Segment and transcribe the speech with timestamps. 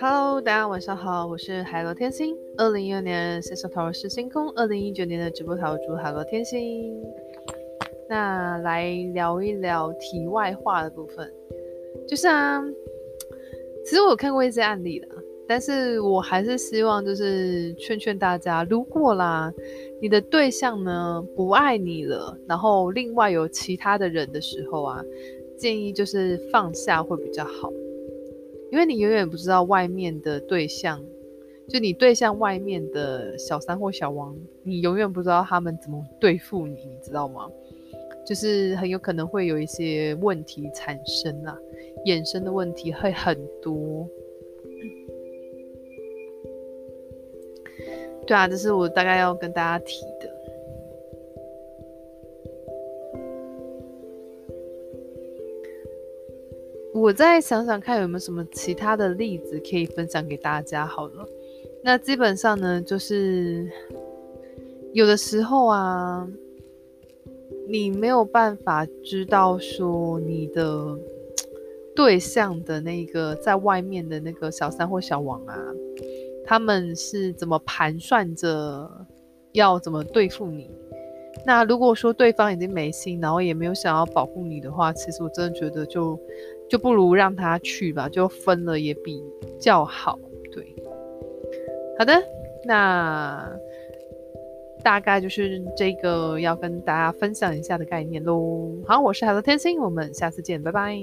[0.00, 2.36] Hello，大家晚上好，我是海螺天星。
[2.56, 7.00] 二零一二年线上塔罗是星空，二零一九年的直播塔罗主海螺天星。
[8.08, 11.32] 那来聊一聊题外话的部分，
[12.08, 12.60] 就是啊，
[13.84, 15.08] 其实我有看过一些案例的，
[15.48, 19.52] 但是我还是希望就是劝劝大家，如果啦，
[20.00, 25.04] 你的对象呢不爱你了，然后另外有其他的人的时候啊，
[25.56, 27.72] 建议就是放下会比较好。
[28.72, 31.00] 因为你永远不知道外面的对象，
[31.68, 37.48] 就你对象外面的小三或小王，你永远不知道他们怎么对付你，你知道吗？
[38.26, 41.56] 就是很有可能会有一些问题产生啊，
[42.04, 44.04] 衍生的问题会很多。
[48.26, 50.36] 对啊，这是我大概要跟大家提的。
[56.92, 61.28] 我再想想看有没有什么其他的例子可以分享给大家好了。
[61.84, 63.70] 那基本上呢，就是
[64.92, 66.26] 有的时候啊，
[67.68, 70.98] 你没有办法知道说你的
[71.94, 75.56] 对象的那个在外面的那个小三或小王啊，
[76.46, 78.90] 他们是怎么盘算着
[79.52, 80.70] 要怎么对付你。
[81.44, 86.18] 那如果说对方已经没心，然后也没有想要保护你的话，其实我真的觉得就。
[86.68, 89.22] 就不如让他去吧，就分了也比
[89.56, 90.18] 较好。
[90.50, 90.74] 对，
[91.96, 92.12] 好的，
[92.64, 93.48] 那
[94.82, 98.68] 大概就是这个要跟大家分享一下的概念喽。
[98.84, 100.98] 好，我是海螺天星，我们下次见，拜拜。